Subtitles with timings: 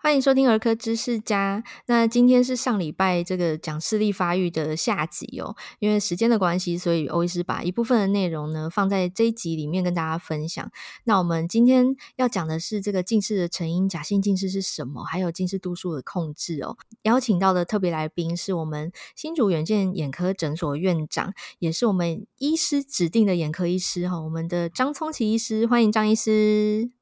[0.00, 1.64] 欢迎收听儿科知识家。
[1.86, 10.70] 那今天是上礼拜这个讲视力发育的下集哦，因为时间的关系，所以欧医师把一部分的内容呢放在这一集里面跟大家分享。
[11.02, 15.02] 那我们今天要讲的是这个近视的成因，假性近视是什么？
[15.02, 16.76] 还有近视度数的控制哦。
[17.02, 26.97] 邀请到的特别来宾是我们新竹远见眼科诊所院长，也是我们医师指定的眼科医师哈，我们的张聪奇医师，欢迎张医师。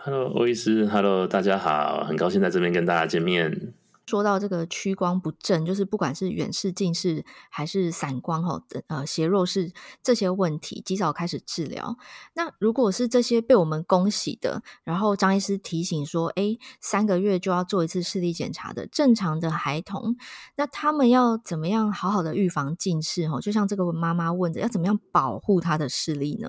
[0.00, 3.74] Hello，欧医师，Hello，大家好，很高兴在这边跟大家见面。
[4.06, 11.96] 说到这个屈光不正，就是不管是远视、近视还是散光哈，呃，斜弱视这些问题，及早开始治疗。
[12.34, 20.16] 那如果是这些被我们恭喜的，然后张医师提醒说，哎，三个月就要做一次视力检查的正常的孩童，
[20.56, 23.28] 那他们要怎么样好好的预防近视？
[23.28, 26.48] 哈，就像这个妈妈问的，要怎么样保护他的视力呢？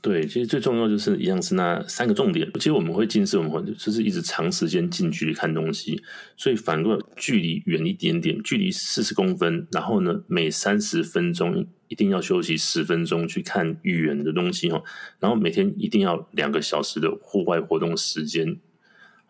[0.00, 2.48] 对，其实最重要就是一样是那三个重点。
[2.54, 6.00] 其实我们会近视，我们就是一直长时间近距离看东西，
[6.36, 14.84] 所以反过来距离远一点点，距离四十公分，然后呢，每三十分钟一定要休息十分钟去看远的东西哦。
[15.18, 18.56] 然后每天一定要两个小时的户外活动时间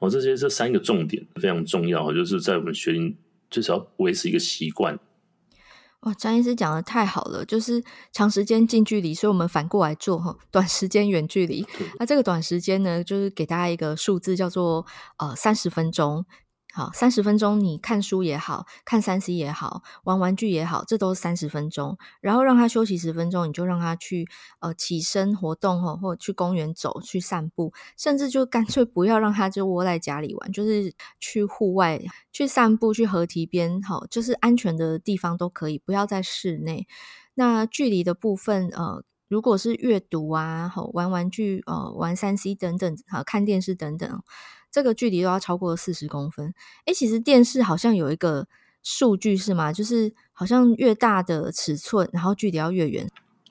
[0.01, 0.11] 哦。
[0.11, 3.17] 这些这三个重点非常重要，就是在我们学龄
[3.51, 4.99] 最少要维持一个习惯。
[6.03, 7.83] 哇，张医师讲的太好了，就是
[8.13, 11.67] 长时间近距离，所以我们反过来做哈，短时间远距离。
[11.99, 14.87] 那这个短时间呢，就是给大家一个数字，叫做
[15.19, 16.25] 呃三十分钟。
[16.79, 21.99] 好，三十分钟，你看书也好，看三 C 也好，玩玩具也好，这都是三十分钟。
[22.21, 24.29] 然后让他休息十分钟，你就让他去
[24.61, 36.87] 呃起身活动哈，或者去公园走，去散步，甚至就干脆不要让他就窝在家里玩，就是去户外去散步，去河堤边，好，就是安全的地方都可以，不要在室内。
[37.35, 44.23] 那距离的部分，呃，如果是阅读啊，好，玩玩具，呃，玩三 C 等等，好，看电视等等。
[44.71, 46.53] 这个距离都要超过四十公分。
[46.87, 48.47] 诶，其实电视好像有一个
[48.83, 49.73] 数据是吗？
[49.73, 53.09] 就是好像越大的尺寸，然后距离要越远。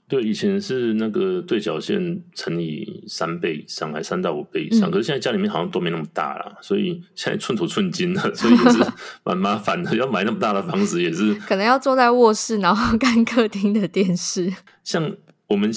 [0.08, 4.90] 对，以前是那个对角线乘以三倍以上，还三到五倍以上。
[4.90, 4.92] 嗯。
[4.92, 8.80] 可是现在家里面好像都没那么大了，所以现在寸土寸金了，所以也是
[9.26, 9.94] 蛮麻烦的。
[9.98, 14.54] 要买那么大的房子也是，可能要坐在卧室，然后 看客厅的电视。
[14.86, 15.14] 像
[15.48, 15.70] 我们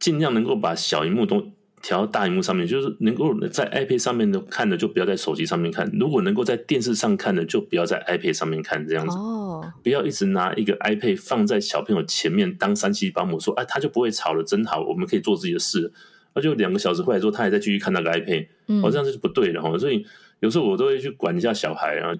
[0.00, 1.52] 尽量能够把小荧幕都。
[1.82, 8.86] 调到大荧幕上面，就是能够在 iPad 上面的看的，就不要在手机上面看；如果能够在电视上看的，就不要在 iPad 上面看。
[8.88, 15.92] 这样子，哦，不要一直拿一个 iPad 放在小朋友前面当三七保姆，说：“哎，他就不会吵了，真好，我们可以做自己的事。”
[16.34, 19.78] 那就两个小时回来之后，他还在继续看那个 iPad，嗯，哦，这样子是不对的哈。
[19.78, 20.04] 所以
[20.40, 22.12] 有时候我都会去管一下小孩啊，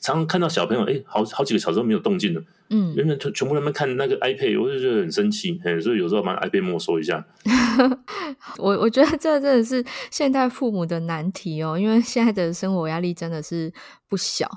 [0.00, 2.42] 常常看到小朋友哎，好好几个小时都没有动静了。
[2.70, 7.24] 嗯，原本全部他们看那个 iPad，我就觉得很生气，所以有时候把 iPad 没收一下。
[8.58, 13.72] 我我觉得这真的是现代父母的难题哦，因为现在的生活压力真的是
[14.08, 14.48] 不小。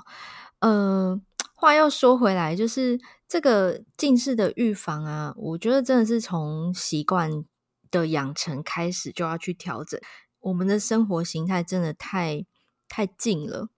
[0.60, 1.20] 呃，
[1.54, 2.98] 话又说回来，就是
[3.28, 7.44] 这个近视的预防啊，我觉得真的是从习惯
[7.90, 10.00] 的养成开始就要去调整。
[10.40, 12.44] 我们的生活形态真的太
[12.88, 13.68] 太近了。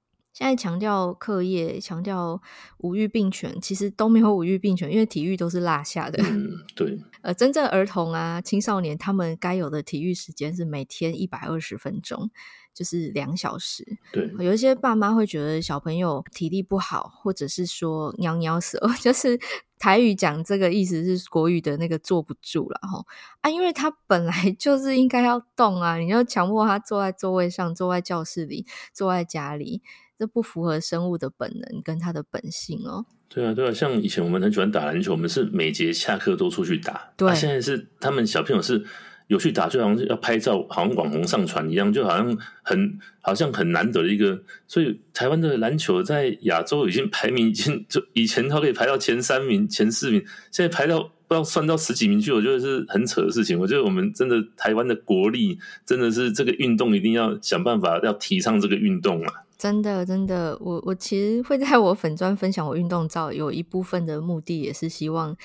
[0.40, 2.40] 现在强调课业，强调
[2.78, 6.22] 五育并全，其实都没有五育并全，因为体育都是落下的。
[6.22, 6.98] 嗯，对。
[7.20, 12.30] 呃，真正儿童啊、青少年，他们该有的体育时间是每天一百二十分钟，
[12.72, 13.84] 就是两小时。
[14.12, 14.32] 对。
[14.38, 19.38] 有一些爸妈会觉得小朋友体力不好，或者是说尿尿死， 就是
[19.78, 23.04] 台语讲这个意思是国语的那个坐不住了哈
[23.42, 28.64] 啊，因为他本来 就是应该要动啊，你要强迫他坐在座位上，坐在教室里，
[28.94, 29.82] 坐在家里。
[30.20, 33.06] 这不符合生物的本能跟它的本性哦。
[33.30, 37.10] 对啊，对啊，像以前我们很喜欢打篮球，我们是每节下课都出去打。
[37.16, 38.84] 对，啊、现在是他们小朋友是
[39.28, 44.38] 有去打，就好像是要拍照，好像网红上传一样，就好像很好像很难得的一个。
[44.68, 53.58] 所以台湾的篮球在亚洲已经排名已经就以前它可以排到前三名、前四名，现在排到不知道算到十几名去，我觉得是很扯的事情。
[53.58, 59.32] 我觉得我们真的台湾的国力真的是这个运动一定要想办法要提倡这个运动啊。
[59.60, 65.36] 真的，真的，我我其实会在我粉砖分享我运动照，有一部分的目的也是希望，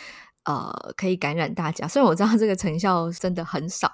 [0.46, 1.86] 呃，可以感染大家。
[1.86, 3.92] 虽然我知道这个成效真的很少，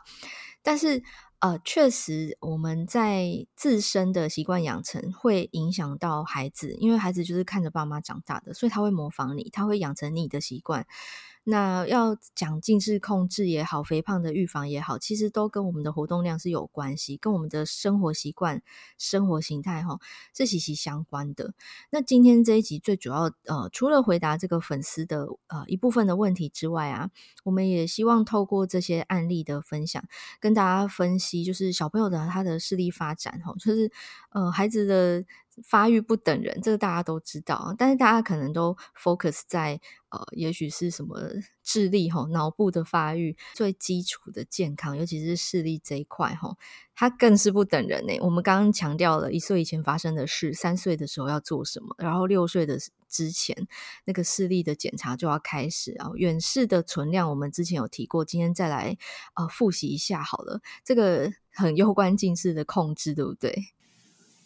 [0.61, 1.01] 但是
[1.39, 10.85] 呃，确实我们在自身的习惯养成会影响到孩子，因为孩子就是看着爸妈长大的，所以他会模仿你，他会养成你的习惯。
[11.43, 18.61] 那要讲近视控制也好，肥胖的预防也好，其实都跟我们的活动量是有关系，跟我们的生活习惯、
[18.97, 19.99] 生活形态哈
[20.35, 21.53] 是息息相关的。
[21.89, 27.09] 那今天这一集最主要呃，除了回答这个粉丝的呃一部分的问题之外啊，
[27.43, 30.03] 我们也希望透过这些案例的分享，
[30.39, 33.91] 跟大家分析就是小朋友的他的视力发展哈，就是
[34.29, 35.25] 呃孩子的
[35.63, 41.19] 发育不等人，这个大家都知道，但是大家可能都 focus 在呃，也许是什么
[41.63, 46.55] 智力哈、脑部的发育最基础的健康，尤其是视力这一块哈，
[46.93, 48.17] 它更是不等人呢。
[48.21, 52.77] 我们刚刚强调了一岁以前发生的事，三岁的时候要做什么，然后六岁的
[53.07, 53.67] 之前
[54.05, 58.97] 那个视力的检查就要开始，然后远视的存量我们之前有提过，今天再来
[59.35, 63.73] 呃复习一下好了，这个很攸关近视的控制，对不对？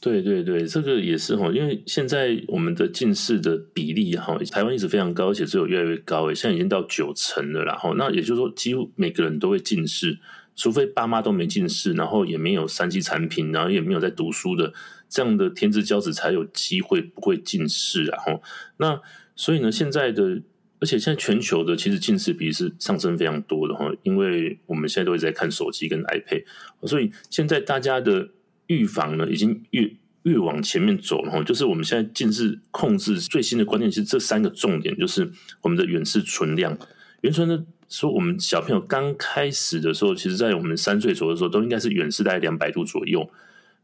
[0.05, 10.19] 对对对，这个也是哈，因为现在我们的近视的比例哈，台湾一直非常高，而且只有越来越高诶，现在已经到九成了，然后那也就是说，几乎每个人都会近视，
[10.55, 14.71] 除非爸妈都没近视，然后也没有三 G 产品，然后也没有在读书的
[15.09, 18.43] 这样的天之骄子才有机会不会近视，然后
[18.77, 19.01] 那
[19.35, 20.39] 所以呢，现在的
[20.79, 26.43] 而且现在全球的其实近视比例是上升非常多的哈，因为我们现在都会在看手机跟 iPad，
[26.83, 28.29] 所以现在大家的。
[28.67, 29.91] 预防呢，已经越
[30.23, 35.31] 越往前面走了，就是我们现在近视控制最新的观念，其实这三个重点就是
[35.61, 36.77] 我们的远视存量。
[37.21, 43.29] 原存的说，我们小朋友刚开始的时候，其实在我们三岁左右的时候，都应该是远视大概两百度左右。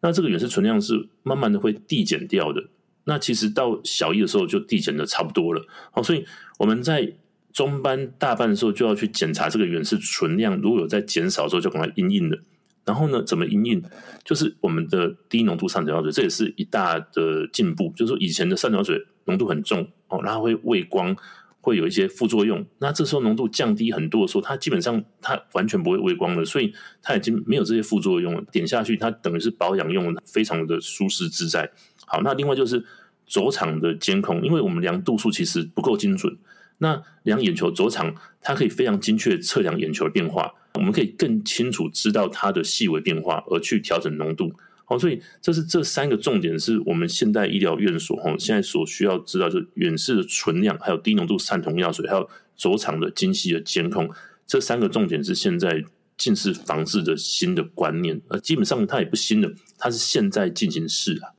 [0.02, 2.64] 那这个远视存量是慢慢的会递减掉的。
[3.04, 5.66] 那其实到小一的时候就递减的差不多了。
[5.92, 6.26] 好，所以
[6.58, 7.14] 我们在
[7.54, 12.40] 中班、大班的时候就要去检查这个远视存量，如果有在减少的时候，就赶快因应的。
[12.84, 13.84] 然后呢，怎么因应？
[14.24, 17.94] 就是我们的低浓度上角药水，这也是一大的进步。
[17.96, 21.16] 就是说，以前的上角水浓度很重哦，然后会畏光，
[21.62, 22.66] 会有一些副作用。
[22.80, 26.74] 那这时候浓度降低很多的时候，它基本上它完全不会畏光了，所以
[27.04, 28.44] 它已经没有这些副作用了。
[28.52, 31.72] 点下去，它等于是保养用，非常的舒适自在。
[32.08, 32.84] 好，那另外就是
[33.28, 36.36] 轴场的监控，因为我们量度数其实不够精准。
[36.80, 40.52] 那量眼球轴场，它可以非常精确测量眼球的变化。
[40.82, 44.52] 我们可以更清楚知道它的细微变化，而去调整浓度。
[44.84, 54.10] 好，所以这是这三个重点，是我们现代医疗院所哈现在所需要知道，就是远视的存量，还有低浓度散瞳药水，还有轴场的精细的监控。
[54.48, 55.86] 这三个重点是现在
[56.18, 58.20] 近视防治的新的观念。
[58.30, 61.30] 呃，基本上它也不新的，它是现在进行式啊。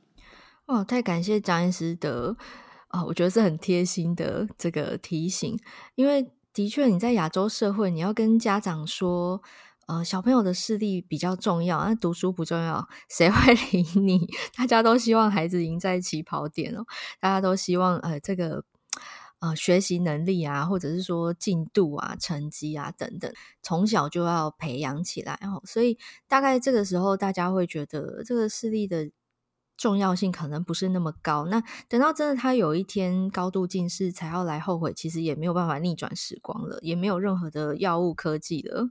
[0.67, 2.33] 哦，太感谢张医师的
[2.87, 5.59] 啊、哦，我觉得是很贴心的这个提醒，
[5.95, 6.25] 因为。
[6.53, 9.41] 的确，你在亚洲社会，你要跟家长说，
[9.87, 14.27] 呃，小朋友的视力比较重要，那读书不重要，谁会 理你？
[14.55, 16.85] 大家都希望孩子赢在起跑点哦，
[17.19, 18.63] 大家都希望呃，这个
[19.39, 23.33] 呃学习能力啊，或者是说进度啊、成绩啊等等，
[23.63, 25.59] 从小就要培养起来哦。
[25.65, 25.97] 所以
[26.27, 29.09] 大概这个时候，大家会觉得这个视力的。
[29.77, 38.89] 重要性可能不是那么高，那等到真的他有一天高度近视才要来后悔，其实也没有办法逆转时光了，也没有任何的药物科技了。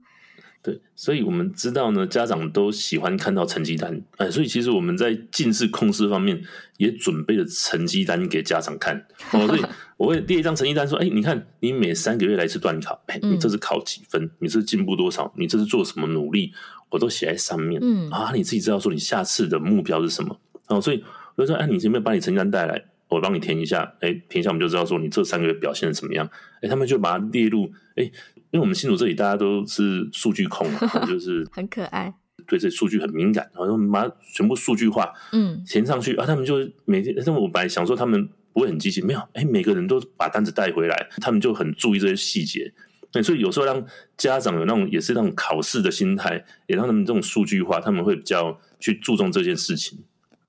[0.65, 6.41] 对，所以我们知道呢，家长都喜欢看到成绩单，哎，所以其实我们在近视控制方面
[6.77, 8.97] 也准备了成绩单给家长看。
[9.33, 9.63] 哦，所以
[9.99, 14.31] 我会列一张成绩单，说，哎，你看，你每三个月来一次段考，哎，你这次考几分？
[14.39, 15.33] 你这是进步多少？
[15.37, 16.53] 你这是做什么努力？
[16.91, 17.81] 我都写在上面。
[17.83, 20.39] 嗯啊，你自己知道说你下次的目标是什么。
[20.73, 21.03] 哦，所以
[21.35, 22.83] 我就说，哎，你有没有把你成绩单带来？
[23.09, 23.95] 我帮你填一下。
[24.01, 26.29] 哎，填一下我们就知道说你这三个月表现的怎么样。
[26.63, 27.71] 哎，他们就把它列入。
[27.97, 28.05] 哎，
[28.51, 30.67] 因为我们新竹这里大家都是数据控，
[31.07, 32.15] 就是很可爱，
[32.47, 36.25] 对这数据很敏感，然后把它全部数据化，嗯，填上去啊。
[36.25, 36.57] 他们就
[36.87, 42.73] 每天，但我本来想说他们不会很积极，没有，哎，每个人都把单子带回来，他们就很注意这些细节。
[43.11, 43.85] 对，所以有时候让
[44.17, 49.99] 家长有那种也是那种考试的心态，也让他们这种数据化，他们会比较去注重这件事情。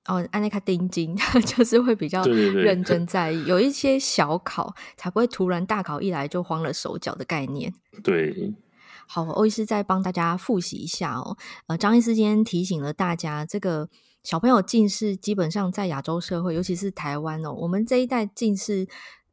[0.06, 1.16] 哦，按那个钉金，
[1.48, 7.74] 就是会比较认真在意，对对对， 有一些小考才不会突然大考一来就慌了手脚的概念。
[8.04, 8.54] 对，
[9.08, 11.38] 好，欧医师再帮大家复习一下哦。
[11.68, 13.88] 呃，张医师今天提醒了大家，这个
[14.24, 18.86] 小朋友近视基本上在亚洲社会，尤其是台湾哦，我们这一代近视，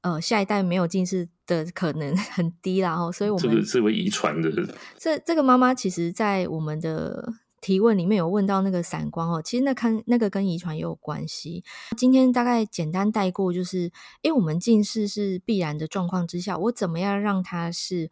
[0.03, 4.49] 呃，下一代没有近视的可能 很低啦哦，所以我们这个是会遗传的。
[4.97, 7.35] 这这个妈妈其实，在我们的。
[7.61, 11.62] 提问里面有问到那个散光哦，其实那看那个跟遗传也有关系。
[11.97, 18.11] 今天大概简单带过，就是因为我们近视是必然的状况之下，我怎么样让它是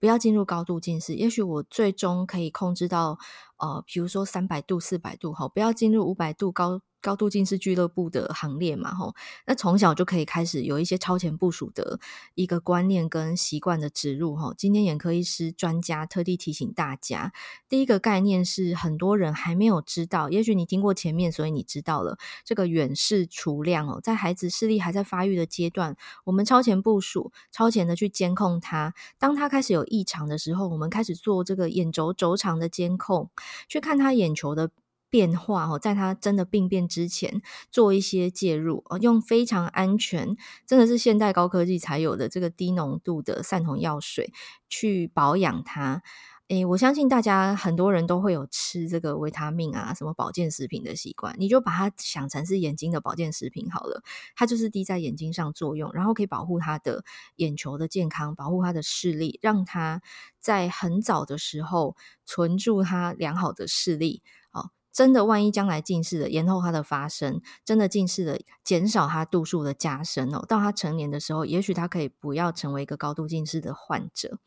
[0.00, 1.14] 不要进入高度近视？
[1.14, 3.18] 也许我最终可以控制到
[3.60, 6.80] 呃，比如说三百度、四百度，哈，不要进入五百度高。
[7.02, 9.14] 高度近视俱乐部的行列嘛，吼，
[9.46, 11.98] 那从小就可以开始有一些超前部署的
[12.34, 14.52] 一个观念跟习惯的植入，吼。
[14.52, 17.32] 今天眼科医师专家特地提醒大家，
[17.70, 33.30] 第一个概念是很多人还没有知道，也许你听过前面，所以你知道了这个远视储量哦，在孩子视力还在发育的阶段，我们超前部署、超前的去监控他，当他开始有异常的时候，我们开始做这个眼轴轴长的监控，
[33.68, 34.70] 去看他眼球的。
[35.12, 37.42] 变化哦，在他真的病变之前
[37.72, 44.32] 做一些介入哦，用非常安全，真的是现代高科技才有的这个低浓度的散瞳药水
[44.68, 46.04] 去保养它。
[46.50, 54.02] 诶，我相信大家很多人都会有吃这个维他命啊，什么保健食品的习惯，你就把它想成是眼睛的保健食品好了。
[54.34, 57.04] 它就是滴在眼睛上作用，然后可以保护他的
[57.36, 60.02] 眼球的健康，保护他的视力，让他
[60.40, 61.94] 在很早的时候
[62.26, 64.20] 存住他良好的视力。
[64.50, 74.40] 哦，真的万一将来近视的延后它的发生，真的近视的减少它度数的加深哦，到他成年的时候，也许他可以不要成为一个高度近视的患者。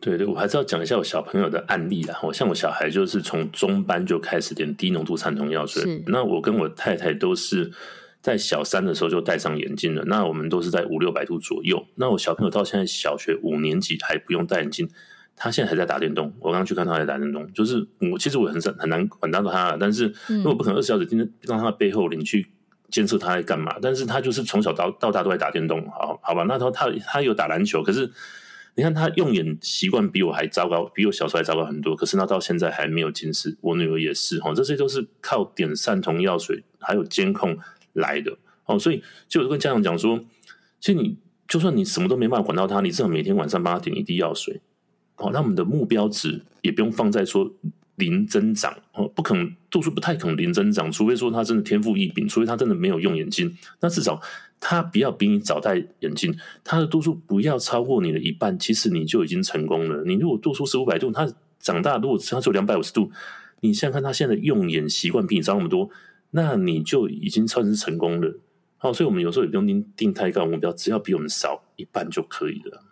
[0.00, 2.18] 对对，我还是要讲一下我小朋友的案例啦。
[2.24, 6.02] 我像我小孩就是从中班就开始点低浓度散瞳药水。
[6.08, 7.70] 那我跟我太太都是
[8.20, 10.02] 在小三的时候就戴上眼镜了。
[10.06, 11.86] 那我们都是在五六百度左右。
[11.94, 14.88] 那我小朋友到现在小学五年级还不用戴眼镜，
[15.36, 16.32] 他现在还在打电动。
[16.40, 22.48] 我刚刚去看他在打电动，就是我其实我很很很难管到他，但是因为我不可能二十四小时盯着让他的背后你去
[22.90, 23.76] 监测他在干嘛。
[23.80, 25.88] 但是他就是从小到到大都在打电动。
[25.90, 28.10] 好，好吧，那他他他有打篮球，可是。
[28.74, 31.94] 你看他用眼习惯比我还糟糕，比我小时候还糟糕很多。
[31.94, 37.54] 可是他到现在还没有近视，我女儿也是哈，这些都是靠点散瞳药水还有监控
[37.92, 38.78] 来的哦。
[38.78, 40.18] 所以就跟家长讲说，
[40.80, 44.58] 其实你就算你什么都没办法管到他，你至少每天晚上帮他点一滴药水
[45.16, 45.30] 哦。
[45.34, 47.52] 那我们的目标值也不用放在说
[47.96, 54.18] 零增长哦，不可能度数不太可能零增长，除非说他真的天赋异禀，除非他真的没有用眼睛，那至少。
[54.64, 60.04] 他不要比你早戴眼镜，他的度数不要超过你的一半，其实你就已经成功了。
[60.04, 61.28] 你如果度数是五百度，他
[61.58, 63.10] 长大如果他只有两百五十度，
[63.60, 65.90] 你现在看他现在的用眼习惯比你早那么多，
[66.30, 68.38] 那你就已经算是成功了。
[68.78, 72.84] 好，所以我们有时候也不用定定太高目标，只要比我们少一半就可以了。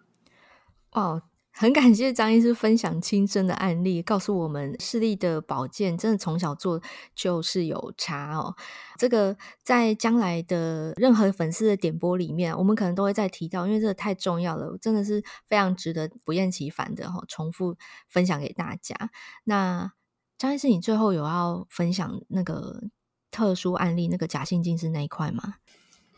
[0.90, 1.22] 哦。
[1.60, 6.80] 很感谢张医师分享亲身的案例，告诉我们视力的保健真的从小做
[7.14, 8.56] 就是有差哦。
[8.96, 17.76] 这个在将来的任何粉丝的点播里面，我们可能都会再提到，因为这个太重要了，真的是非常值得不厌其烦的哈，重复
[18.08, 18.96] 分享给大家。
[19.44, 19.92] 那
[20.38, 22.84] 张医师，你最后有要分享那个
[23.30, 25.56] 特殊案例，那个假性近视那一块吗？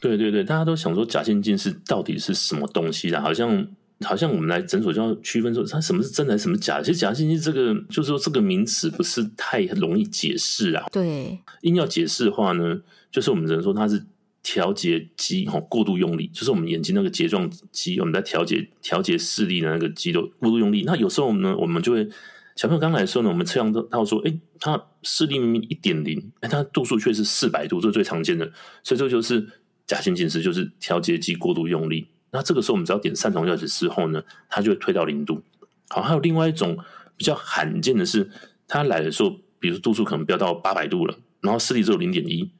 [0.00, 3.66] 对对对，大家都想说假性近视到底是什么东西啦，好像。
[4.02, 6.85] 好像我们来诊所就要区分说，它什么是真的，什么假的。
[6.85, 10.87] 其实假性近视这个，就是说这个名词不是太容易解释啊。
[10.92, 12.80] 对，硬要解释的话呢，
[13.11, 14.04] 就是我们只能说它是
[14.42, 20.82] 调节肌哈过度用力，就是我们眼睛那个睫状肌，我们在调节调节视力的那个肌肉过度用力。
[20.85, 22.09] 那有时候呢，我们就会
[22.56, 28.50] 小朋友刚来的时候呢，我们测量到说，哎，他视力明明一点零，哎，他度数却是四百度，这是最常见的。
[28.82, 29.47] 所以这就是
[29.87, 32.09] 假性近视，就是调节肌过度用力。
[32.35, 35.43] 那这个时候，我们只要点散瞳药水之后呢，它就会退到零度。
[35.91, 36.77] 好，还有另外一种
[37.15, 38.29] 比较罕见的是，
[38.67, 42.51] 它来的时候，比如说度数可能飙到八百度了，然后视力只有零点一，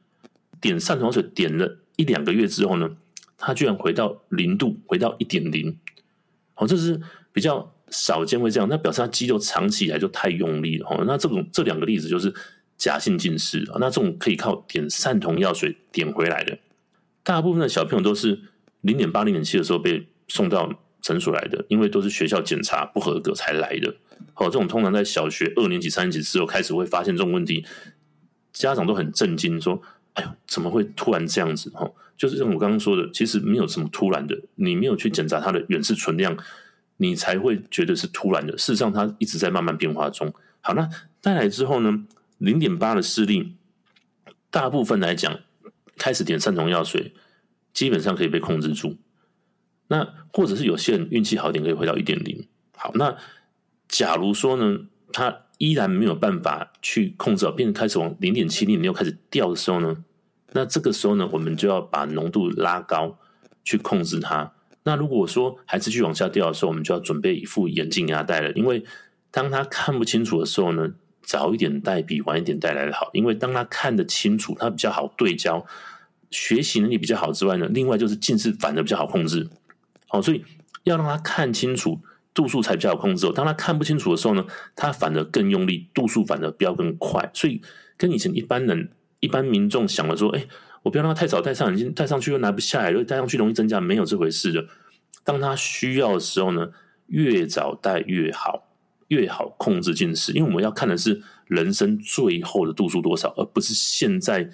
[0.61, 2.95] 点散瞳水点了一两个月之后呢，
[3.35, 5.75] 它居然回到零度，回到一点零。
[6.53, 7.01] 好，这是
[7.31, 10.87] 比较少见会这样，那表示它肌肉长期以来就太用力了。
[10.87, 12.31] 哦，那这种这两个例子就是
[12.77, 16.59] 假性近视啊，那这种可以靠点散瞳药水点回来的，
[17.23, 18.39] 大部分的小朋友都是。
[18.83, 20.71] 零点八、零点七的时候被送到
[21.01, 23.93] 诊所来的，因为都是学校检查不合格才来的。
[24.33, 27.65] 好，这种通常在小学二年级、三年级之后开始会发现这种问题，
[28.53, 29.81] 家长都很震惊，说
[30.13, 36.37] ：“哎呦，怎么会突然这样子？”哈，就是像我刚刚说的，其实没有什么突然的，你没有去检查它的远视存量，
[36.97, 38.57] 你才会觉得是突然的。
[38.57, 40.33] 事实上，它一直在慢慢变化中。
[40.61, 40.89] 好，那
[41.21, 42.05] 带来之后呢，
[42.37, 43.53] 零点八的视力，
[44.49, 45.39] 大部分来讲，
[45.97, 47.13] 开始点散瞳药水。
[47.73, 48.97] 基本上可以被控制住，
[49.87, 52.47] 那或者是有些人运气好点，可以回到一点零。
[52.75, 53.17] 好，那
[53.87, 54.79] 假如说呢，
[55.11, 60.03] 他依然没有办法去控制好，变开始往零点七、零点六开始掉的时候呢，
[60.51, 63.17] 那这个时候呢，我们就要把浓度拉高
[63.63, 64.53] 去控制它。
[64.83, 68.83] 那如果说还持续往下掉的时候，我们就要准备一副眼镜给他戴了，因为
[69.31, 75.65] 当他看不清楚的时候呢，早一点戴比晚一点戴来的好，因为当他看得清楚，他比较好对焦。
[76.33, 79.47] 学习能力比较好之外呢，另外就是近视反而比较好控制。
[80.07, 80.43] 好，所以
[80.83, 81.99] 要让他看清楚，
[82.33, 83.31] 度数才比较好控制哦。
[83.33, 84.43] 当他看不清楚的时候呢，
[84.75, 87.29] 他反而更用力，度数反而飙更快。
[87.35, 87.61] 所以
[87.95, 90.47] 跟以前一般人、一般民众想的说，哎，
[90.81, 94.65] 我不要让他太早戴上眼镜，戴上去又拿不下来，又戴上去容易增加，没有这回事的。
[95.23, 96.69] 当他需要的时候呢，
[97.07, 98.67] 越早戴越好，
[99.09, 100.31] 越好控制近视。
[100.31, 104.49] 因为我们要看的是人生最后的度数多少，而不是现在。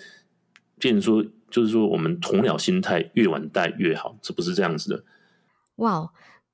[0.77, 1.25] 变成说。
[1.51, 5.03] 就是说，我们鸵鸟心态，越晚戴越好，这不是这样子的。
[5.75, 6.09] 哇，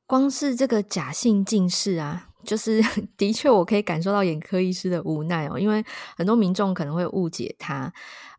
[0.06, 2.82] 光是这个假性近视啊， 就是
[3.18, 5.84] 的确我可以感受到眼科医师的无奈哦，因为
[6.16, 7.94] 很多民众可能会误解他，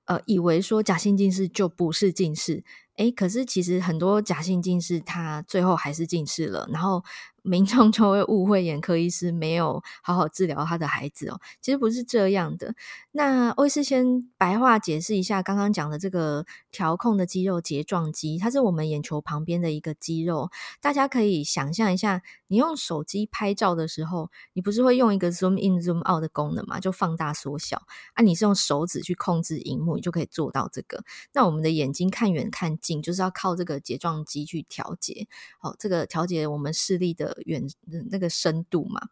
[0.04, 2.64] 呃，以为说假性近视就不是近视，
[2.96, 7.02] 诶，可是其实很多假性近视他最后还是近视了，然后。
[7.46, 12.74] 民众就会误会眼科医师没有好好治疗他的孩子哦，其实不是这样的。
[13.12, 20.50] 那欧医师先白话解释一下刚刚讲的这个调控的肌肉睫状肌，它是我们眼球旁边的一个肌肉。
[20.80, 26.80] 大家可以想象一下，你用手机拍照的时候，你不是会用一个 zoom in zoom out 的功能嘛？
[26.80, 27.80] 就放大缩小
[28.14, 31.04] 啊，你是用手指去控制荧幕，你就可以做到这个。
[31.32, 35.28] 那我们的眼睛看远看近，就是要靠这个睫状肌去调节。
[35.60, 37.35] 好，这个调节我们视力的。
[37.44, 37.66] 远
[38.10, 39.08] 那个深度嘛，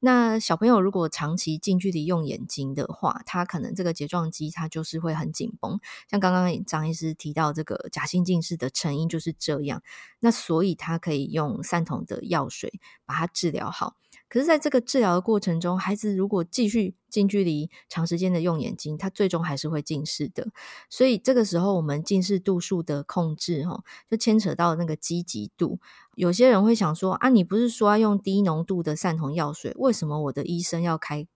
[0.00, 5.80] 那小朋友如果长期近距离用眼睛的话，他可能这个睫状肌它就是会很紧绷。
[6.10, 9.82] 像刚刚张医师提到这个假性近视的成因就是这样，
[10.20, 13.96] 那所以他可以用散瞳的药水把它治疗好。
[14.28, 20.48] 可是，在这个治疗的过程中，孩子如果继续近距离、长时间的用眼睛，他最终还是会近视的。
[20.90, 25.78] 所以，这个时候我们近视度数的控制，哈，就牵扯到那个积极度。
[26.16, 31.28] 有些人会想说：啊，你不是说要用低浓度的散瞳药水，为什么我的医生要开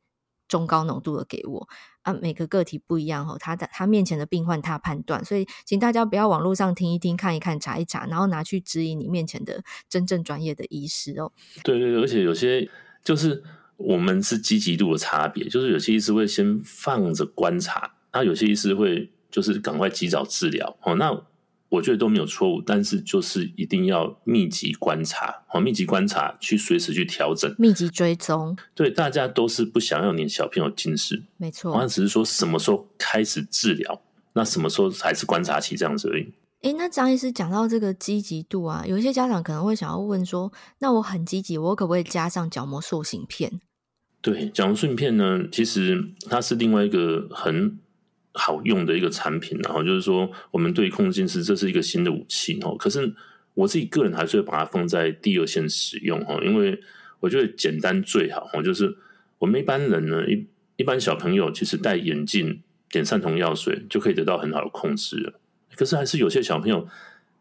[0.48, 1.68] 中高浓度的给我？
[2.02, 5.24] 啊，每个个体不一样，哦，他的他面前的病患他判断。
[5.24, 11.30] 所以，请大家不要网络上听一听、看一看、查一查，然后拿去质疑你面前的真正专业的医师哦。
[11.62, 12.68] 对对对，而且有些。
[13.02, 13.42] 就是
[13.78, 20.76] 我们是积极度的差别，就是有些医师会先放着观察，那有些医师会就是赶快及早治疗。
[20.82, 21.10] 哦，那
[21.70, 28.54] 我觉得都没有错误，但是就是一定要密集观察，哦，密集观察去随时去调整，密集追踪。
[28.74, 36.32] 对，大家都是不想要你小朋友近视，没错，那只是说什么时候开始治疗，那什么时候才是观察期这样子而已。
[36.62, 43.60] 诶，那张医师讲到这个积极度啊，有一些家长可能会想要问说，那我很积极，我可不可以加上角膜塑形片？
[44.20, 47.78] 对，角膜塑形片呢，其实它是另外一个很
[48.32, 52.76] 好用的一个产品，然后就是说，我们对控近视这是一个新的武器哦。
[52.78, 53.12] 可是
[53.54, 56.80] 我自己个人还是会把它放在第二线使用哦，因为
[57.20, 58.62] 我觉得简单最好哦。
[58.62, 58.96] 就是
[59.38, 65.34] 我们一般人呢，一一般小朋友其实戴眼镜点散瞳药水就可以得到很好的控制了。
[65.74, 66.86] 可是还是有些小朋友，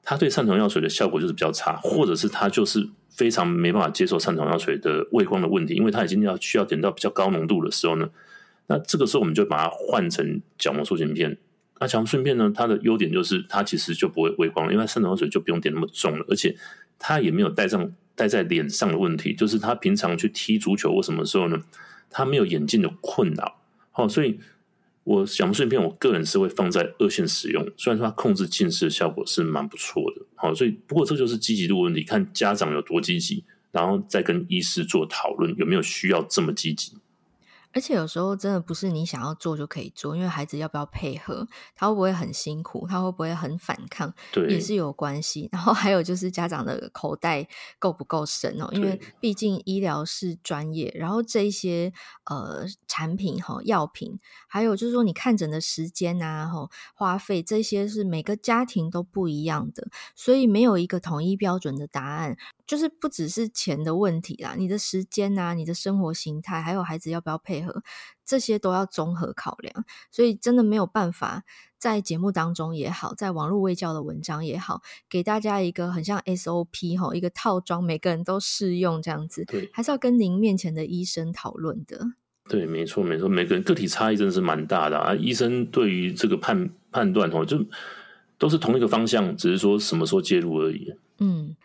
[0.03, 8.09] 他对散瞳药水的效果就是比较差，或者是他就是非常没办法接受散瞳药水的畏光的问题，因为他已经要需要点到比较高浓度的时候呢，
[8.69, 11.37] 那这个时候我们就把它换成角膜塑形片。
[11.81, 16.55] 那角膜塑形片呢，它的优点就是它其实就不会畏光，因为散瞳药水就不用点那么重了，而且
[16.97, 21.61] 它也没有戴上戴在脸上的问题，就是他平常去踢足球或什么时候呢，
[22.09, 23.59] 他没有眼镜的困扰。
[23.91, 24.39] 好，所以。
[25.05, 36.95] 我角膜塑形片，我个人是会放在二线使用，虽然说它控制近视效果是蛮不错的，好，所以不过这就是积极度问题，看家长有多积极，然后再跟医师做讨论有没有需要这么积极。
[37.71, 45.47] 而且有时候真的不是你想要做就可以做，因为孩子要不要配合，他会不会很辛苦，他会不会很反抗，对，也是有关系。
[45.53, 51.93] 然后还有就是家长的口袋够不够深哦，因为毕竟医疗是专业，然后这一些
[52.25, 62.35] 呃产品哈药品，还有就是说你看诊的时间啊哈花费这些是每个家庭都不一样的，所以没有一个统一标准的答案。
[62.65, 67.83] 就是不只是钱的问题啦，你的时间啊，你的生活形态，还有孩子要不要配合，
[68.25, 69.85] 这些都要综合考量。
[70.11, 71.43] 所以真的没有办法
[71.77, 79.45] 在节目当中也好，在网络卫教的文章也好，给大家一个很像 SOP 哈，一个套装，每个人都适用这样子。
[79.45, 81.99] 对，还是要跟您面前的医生讨论的。
[82.49, 85.13] 对，没错没错，每个人个体差异真的是蛮大的啊。
[85.15, 87.63] 医生对于这个判判断哦，就
[88.37, 90.93] 都是同一个方向，只是说什么时候介入而已。
[91.19, 91.55] 嗯。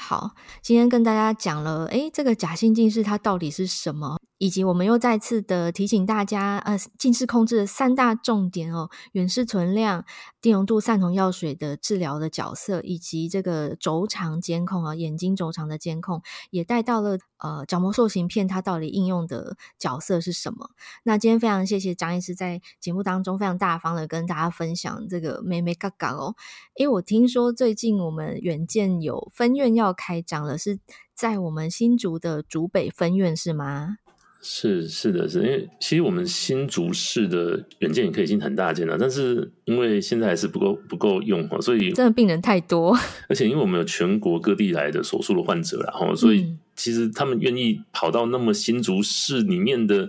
[0.00, 4.17] 好，今天跟大家讲了，诶，这个假性近视它到底是什么？
[4.38, 10.04] 以及我们又再次的提醒大家，呃，近视控制的三大重点哦，远视存量、
[10.40, 20.70] 低浓度散瞳药水的治疗的角色，以及这个轴长监控啊，眼睛轴长的监控，也带到了呃角膜塑形片它到底应用的角色是什么？
[21.02, 26.36] 那今天非常谢谢张医师在节目当中非常大方的跟大家分享这个眉眉嘎嘎哦，
[26.76, 30.78] 因为我听说最近我们远见有分院要开张了，是
[31.12, 33.96] 在我们新竹的竹北分院是吗？
[34.40, 42.96] 是是的，是因为其实我们新竹市的远见也可以进很大件了，但是因为现在还是不够不够用，所以真的病人太多，
[43.28, 50.08] 而且因为我们有全国各地来的手术的患者，然后所以其实他们愿意跑到那么新竹市里面的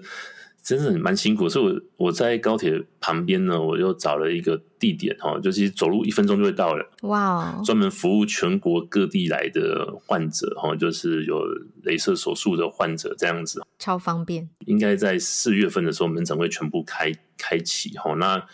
[0.69, 6.87] 真的很蛮辛苦，所以我我在高铁旁边呢，我又找了一个地点哈，就其实走路一分钟就会到了。
[7.01, 7.63] 哇哦！
[7.65, 11.43] 专门服务全国各地来的患者哈，就是有
[11.83, 14.47] 镭射手术的患者这样子，超方便。
[14.67, 18.13] 应该在四月份的时候，门诊会全部开开启哈。
[18.13, 18.45] 那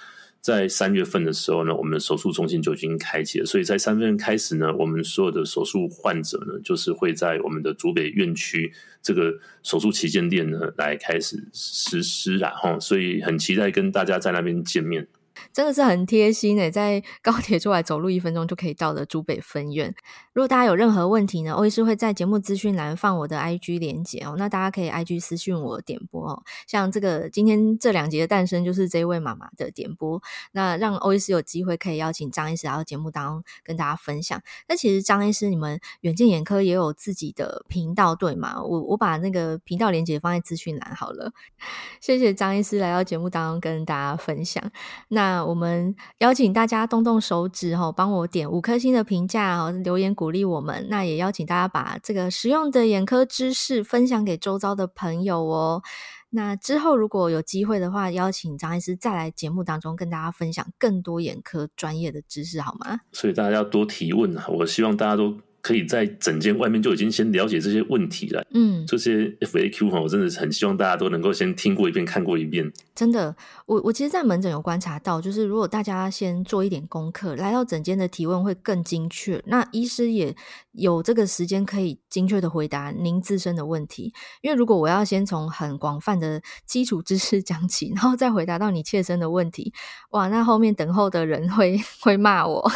[0.46, 15.08] 在三月份的时候呢，我们手术中心就已经开启了，所以在三月份开始呢，我们所有的手术患者呢，就是会在我们的竹北院区这个手术旗舰店呢来开始实施然后，所以很期待跟大家在那边见面。
[15.56, 19.96] 真的是很贴心诶，在 高铁出来走路一分钟就可以到的竹北分院。
[20.34, 26.44] 如果大家有任何问题呢，欧医师会在节目资讯栏放我的 IG 连接哦，那大家可以 IG 私讯我点播哦。
[26.68, 34.42] 像这个今天这两集的诞生就是这位妈妈的点播，那让欧医师有机会可以邀请张医师来到节目当中跟大家分享。
[34.68, 38.62] 那其实张医师，你们远见眼科也有自己的频道对吗？
[38.62, 41.32] 我我把那个频道连接放在资讯栏好了。
[42.02, 44.62] 谢谢张医师来到节目当中跟大家分享。
[45.08, 50.88] 那我们邀请大家动动手指哈，帮我点五颗星的评价哦，留言鼓励我们。
[50.90, 55.82] 那也邀请大家把这个实用的眼科知识分享给周遭的朋友哦。
[56.30, 63.00] 那之后如果有机会的话，邀请张医师再来节目当中跟大家分享更多眼科专业的知识，好吗？
[63.14, 64.46] 所以大家要多提问啊！
[64.50, 65.38] 我希望大家都。
[65.66, 68.46] 可以在诊间外面就已经先了解这些问题了。
[68.54, 72.72] 嗯，这些 FAQ 哈，我真的是很希望大家都能够先听过一遍、看过一遍。
[72.94, 79.42] 真的，我我其实，在门诊有观察到，就是如果大家先做一点功课，来到诊间的提问会更精确。
[79.48, 80.36] 那医师也
[80.74, 84.14] 有这个时间可以精确的回答您自身的问题。
[84.44, 89.74] 因为如果我要先从很广泛的基础知识讲起，然后再回答到你切身的问题，
[90.12, 92.72] 哇，那后面等候的人会会骂我。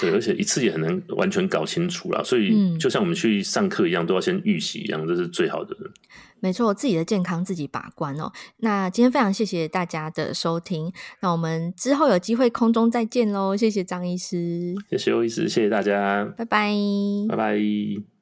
[0.00, 5.76] 对，而且一次也很难完全搞清楚啦，所以就像我们去上课一样，嗯、都要先预习一样，这是最好的。
[6.42, 8.32] 没错，自己的健康自己把关哦。
[8.58, 13.54] 那今天非常谢谢大家的收听，那我们之后有机会空中再见喽。
[13.54, 16.72] 谢谢张医师，谢谢欧医师，谢谢大家，拜拜，
[17.28, 18.19] 拜拜。